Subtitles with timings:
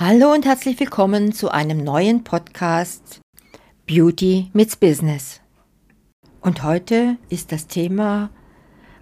[0.00, 3.18] Hallo und herzlich willkommen zu einem neuen Podcast
[3.84, 5.40] Beauty meets Business.
[6.40, 8.30] Und heute ist das Thema,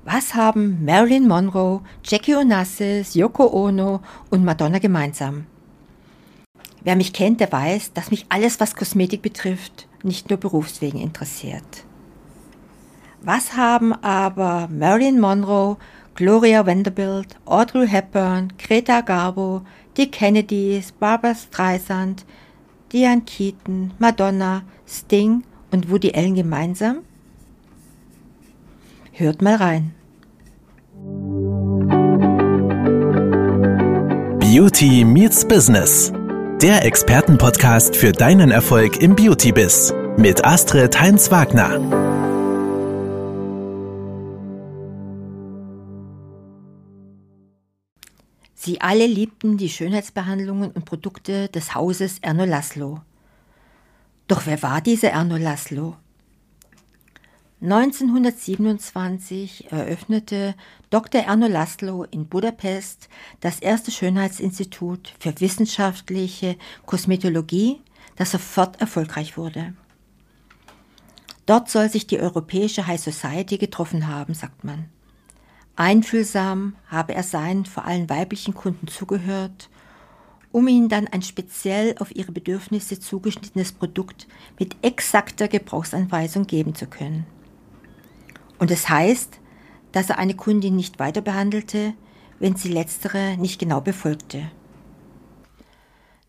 [0.06, 5.44] was haben Marilyn Monroe, Jackie Onassis, Yoko Ono und Madonna gemeinsam?
[6.82, 11.84] Wer mich kennt, der weiß, dass mich alles, was Kosmetik betrifft, nicht nur berufswegen interessiert.
[13.20, 15.76] Was haben aber Marilyn Monroe,
[16.16, 19.60] Gloria Vanderbilt, Audrey Hepburn, Greta Garbo,
[19.98, 22.24] die Kennedys, Barbara Streisand,
[22.90, 27.00] Diane Keaton, Madonna, Sting und Woody Allen gemeinsam?
[29.12, 29.94] Hört mal rein.
[34.40, 36.12] Beauty meets Business.
[36.62, 42.05] Der Expertenpodcast für deinen Erfolg im Beauty-Biss mit Astrid Heinz-Wagner.
[48.66, 53.00] Sie alle liebten die Schönheitsbehandlungen und Produkte des Hauses Erno Laszlo.
[54.26, 55.94] Doch wer war dieser Erno Laszlo?
[57.62, 60.56] 1927 eröffnete
[60.90, 61.20] Dr.
[61.20, 63.08] Erno Laszlo in Budapest
[63.38, 67.80] das erste Schönheitsinstitut für wissenschaftliche Kosmetologie,
[68.16, 69.74] das sofort erfolgreich wurde.
[71.46, 74.88] Dort soll sich die europäische High Society getroffen haben, sagt man.
[75.76, 79.68] Einfühlsam habe er seinen vor allem weiblichen Kunden zugehört,
[80.50, 84.26] um ihnen dann ein speziell auf ihre Bedürfnisse zugeschnittenes Produkt
[84.58, 87.26] mit exakter Gebrauchsanweisung geben zu können.
[88.58, 89.40] Und es das heißt,
[89.92, 91.92] dass er eine Kundin nicht weiter behandelte,
[92.38, 94.50] wenn sie letztere nicht genau befolgte.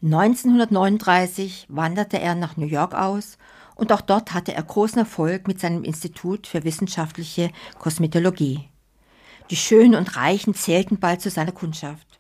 [0.03, 3.37] 1939 wanderte er nach New York aus
[3.75, 8.69] und auch dort hatte er großen Erfolg mit seinem Institut für wissenschaftliche Kosmetologie.
[9.49, 12.19] Die Schönen und Reichen zählten bald zu seiner Kundschaft.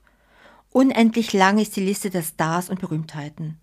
[0.71, 3.59] Unendlich lang ist die Liste der Stars und Berühmtheiten.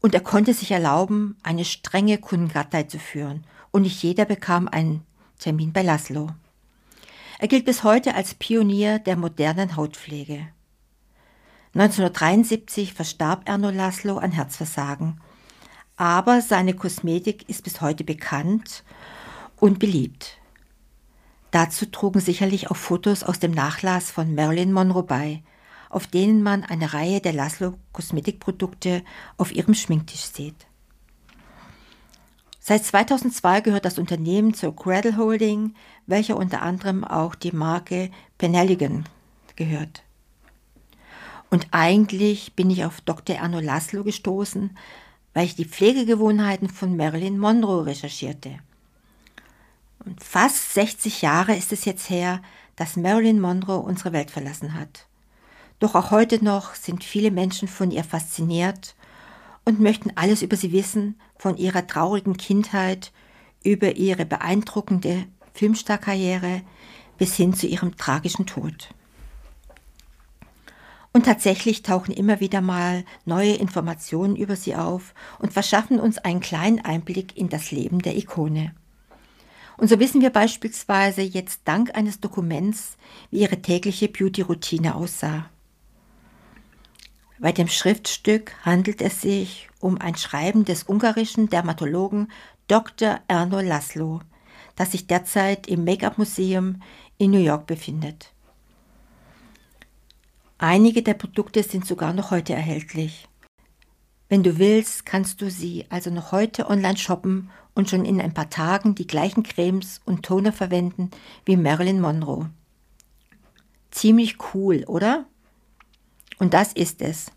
[0.00, 5.04] Und er konnte sich erlauben, eine strenge Kundenkartei zu führen, und nicht jeder bekam einen
[5.40, 6.30] Termin bei Laszlo.
[7.40, 10.48] Er gilt bis heute als Pionier der modernen Hautpflege.
[11.74, 15.20] 1973 verstarb Erno Laszlo an Herzversagen,
[15.96, 18.84] aber seine Kosmetik ist bis heute bekannt
[19.56, 20.37] und beliebt.
[21.50, 25.42] Dazu trugen sicherlich auch Fotos aus dem Nachlass von Marilyn Monroe bei,
[25.88, 29.02] auf denen man eine Reihe der Laszlo Kosmetikprodukte
[29.38, 30.66] auf ihrem Schminktisch sieht.
[32.60, 35.74] Seit 2002 gehört das Unternehmen zur Cradle Holding,
[36.06, 39.04] welcher unter anderem auch die Marke Penelligan
[39.56, 40.02] gehört.
[41.48, 43.36] Und eigentlich bin ich auf Dr.
[43.36, 44.76] Erno Laszlo gestoßen,
[45.32, 48.58] weil ich die Pflegegewohnheiten von Marilyn Monroe recherchierte.
[50.04, 52.40] Und fast 60 Jahre ist es jetzt her,
[52.76, 55.06] dass Marilyn Monroe unsere Welt verlassen hat.
[55.80, 58.94] Doch auch heute noch sind viele Menschen von ihr fasziniert
[59.64, 63.12] und möchten alles über sie wissen, von ihrer traurigen Kindheit
[63.62, 66.62] über ihre beeindruckende Filmstarkarriere
[67.16, 68.94] bis hin zu ihrem tragischen Tod.
[71.12, 76.40] Und tatsächlich tauchen immer wieder mal neue Informationen über sie auf und verschaffen uns einen
[76.40, 78.72] kleinen Einblick in das Leben der Ikone.
[79.78, 82.98] Und so wissen wir beispielsweise jetzt dank eines Dokuments,
[83.30, 85.48] wie ihre tägliche Beauty-Routine aussah.
[87.38, 92.32] Bei dem Schriftstück handelt es sich um ein Schreiben des ungarischen Dermatologen
[92.66, 93.20] Dr.
[93.28, 94.20] Erno Laszlo,
[94.74, 96.82] das sich derzeit im Make-up-Museum
[97.16, 98.32] in New York befindet.
[100.58, 103.28] Einige der Produkte sind sogar noch heute erhältlich.
[104.28, 108.34] Wenn du willst, kannst du sie also noch heute online shoppen und schon in ein
[108.34, 111.12] paar Tagen die gleichen Cremes und Toner verwenden
[111.44, 112.50] wie Marilyn Monroe.
[113.92, 115.26] Ziemlich cool, oder?
[116.40, 117.30] Und das ist es.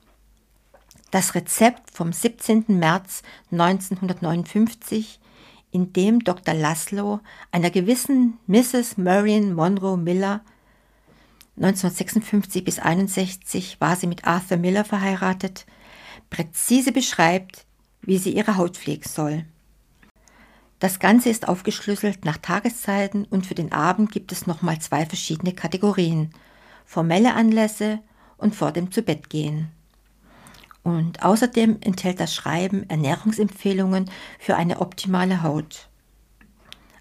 [1.11, 2.65] Das Rezept vom 17.
[2.69, 3.21] März
[3.51, 5.19] 1959,
[5.69, 6.55] in dem Dr.
[6.55, 7.19] Laszlo
[7.51, 8.97] einer gewissen Mrs.
[8.97, 10.41] Marion Monroe Miller
[11.57, 15.67] 1956 bis 61 war sie mit Arthur Miller verheiratet,
[16.31, 17.67] präzise beschreibt,
[18.01, 19.45] wie sie ihre Haut pflegen soll.
[20.81, 25.53] Das Ganze ist aufgeschlüsselt nach Tageszeiten und für den Abend gibt es nochmal zwei verschiedene
[25.53, 26.31] Kategorien.
[26.87, 27.99] Formelle Anlässe
[28.37, 29.67] und vor dem Zubettgehen.
[30.81, 35.87] Und außerdem enthält das Schreiben Ernährungsempfehlungen für eine optimale Haut.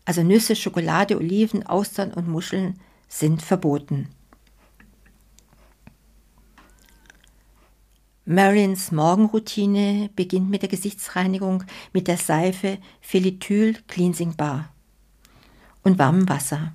[0.05, 2.79] Also Nüsse, Schokolade, Oliven, Austern und Muscheln
[3.09, 4.11] sind verboten.
[8.32, 14.73] Marions Morgenroutine beginnt mit der Gesichtsreinigung mit der Seife Felityl Cleansing Bar
[15.82, 16.73] und warmem Wasser.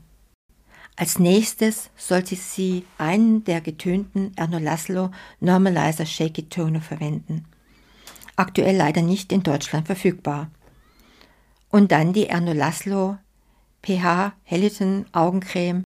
[0.97, 7.45] Als nächstes sollte sie einen der getönten Erno Laszlo Normalizer Shaky Toner verwenden.
[8.35, 10.51] Aktuell leider nicht in Deutschland verfügbar.
[11.69, 13.17] Und dann die Erno Laszlo
[13.81, 15.85] pH Helliton Augencreme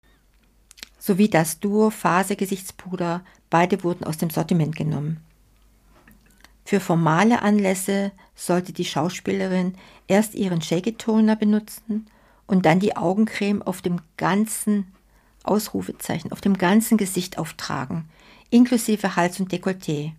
[0.98, 3.22] sowie das Duo Phase Gesichtspuder.
[3.50, 5.27] Beide wurden aus dem Sortiment genommen.
[6.68, 9.76] Für formale Anlässe sollte die Schauspielerin
[10.10, 12.08] erst ihren Shaky Toner benutzen
[12.46, 14.94] und dann die Augencreme auf dem ganzen
[15.44, 18.10] Ausrufezeichen auf dem ganzen Gesicht auftragen,
[18.50, 20.12] inklusive Hals und Dekolleté.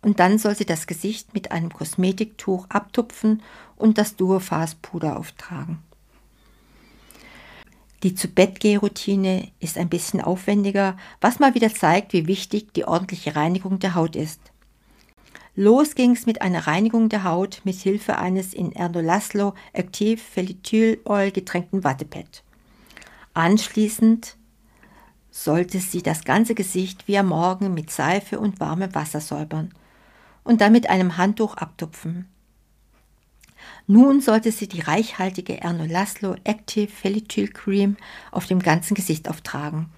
[0.00, 3.42] Und dann soll sie das Gesicht mit einem Kosmetiktuch abtupfen
[3.76, 5.80] und das Duophase-Puder auftragen.
[8.04, 13.80] Die Zu-Bett-Geh-Routine ist ein bisschen aufwendiger, was mal wieder zeigt, wie wichtig die ordentliche Reinigung
[13.80, 14.40] der Haut ist.
[15.56, 21.30] Los ging's mit einer Reinigung der Haut mit Hilfe eines in Erdolaslo Active Felithyl Oil
[21.30, 22.42] getränkten Wattepad.
[23.34, 24.36] Anschließend
[25.30, 29.72] sollte sie das ganze Gesicht wie am Morgen mit Seife und warmem Wasser säubern
[30.42, 32.26] und dann mit einem Handtuch abtupfen.
[33.86, 37.96] Nun sollte sie die reichhaltige Erno Laszlo Active Felithyl Cream
[38.32, 39.88] auf dem ganzen Gesicht auftragen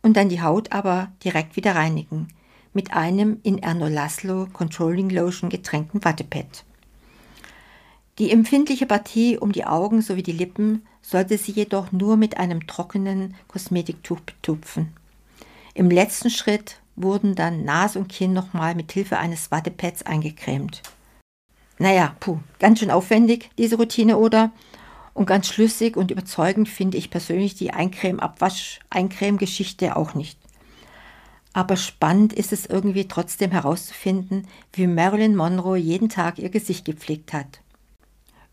[0.00, 2.28] und dann die Haut aber direkt wieder reinigen
[2.72, 6.64] mit einem in Erno Laszlo Controlling Lotion getränkten Wattepad.
[8.18, 12.66] Die empfindliche Partie um die Augen sowie die Lippen sollte sie jedoch nur mit einem
[12.66, 14.92] trockenen Kosmetiktuch betupfen.
[15.74, 20.82] Im letzten Schritt wurden dann Nase und Kinn nochmal mit Hilfe eines Wattepads eingecremt.
[21.78, 24.52] Naja, puh, ganz schön aufwendig, diese Routine, oder?
[25.14, 30.38] Und ganz schlüssig und überzeugend finde ich persönlich die Eincreme-Abwasch-Eincreme-Geschichte auch nicht.
[31.52, 37.32] Aber spannend ist es irgendwie trotzdem herauszufinden, wie Marilyn Monroe jeden Tag ihr Gesicht gepflegt
[37.32, 37.60] hat.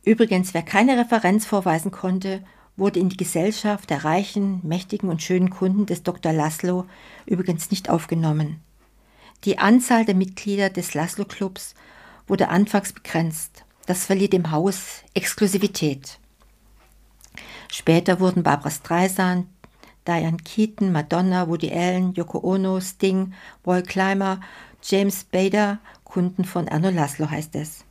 [0.04, 2.44] Übrigens, wer keine Referenz vorweisen konnte,
[2.76, 6.34] wurde in die Gesellschaft der reichen, mächtigen und schönen Kunden des Dr.
[6.34, 6.86] Laszlo
[7.26, 8.62] übrigens nicht aufgenommen.
[9.44, 11.76] Die Anzahl der Mitglieder des Laszlo Clubs
[12.28, 13.64] wurde anfangs begrenzt.
[13.86, 16.20] Das verlieh dem Haus Exklusivität.
[17.72, 19.48] Später wurden Barbara Streisand,
[20.08, 23.34] Diane Keaton, Madonna, Woody Allen, Yoko Ono, Sting,
[23.66, 24.40] Roy Clymer,
[24.82, 25.80] James Bader
[26.10, 27.86] Kunden von Erno Laszlo heißt es.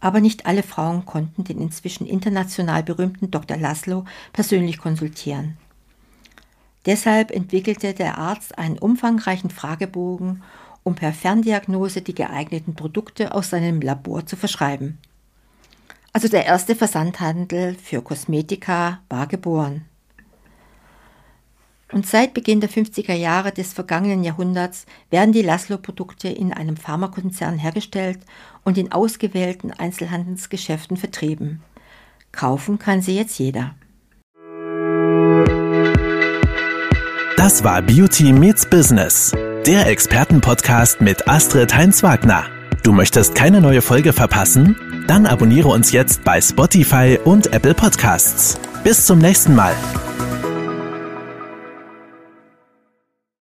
[0.00, 3.56] Aber nicht alle Frauen konnten den inzwischen international berühmten Dr.
[3.56, 5.58] Laszlo persönlich konsultieren.
[6.86, 10.42] Deshalb entwickelte der Arzt einen umfangreichen Fragebogen,
[10.84, 14.98] um per Ferndiagnose die geeigneten Produkte aus seinem Labor zu verschreiben.
[16.14, 19.84] Also der erste Versandhandel für Kosmetika war geboren.
[21.92, 27.58] Und seit Beginn der 50er Jahre des vergangenen Jahrhunderts werden die Laszlo-Produkte in einem Pharmakonzern
[27.58, 28.18] hergestellt
[28.64, 31.62] und in ausgewählten Einzelhandelsgeschäften vertrieben.
[32.30, 33.74] Kaufen kann sie jetzt jeder.
[37.36, 39.32] Das war Beauty Meets Business,
[39.64, 42.44] der Expertenpodcast mit Astrid Heinz-Wagner.
[42.82, 44.76] Du möchtest keine neue Folge verpassen?
[45.06, 48.60] Dann abonniere uns jetzt bei Spotify und Apple Podcasts.
[48.84, 49.74] Bis zum nächsten Mal.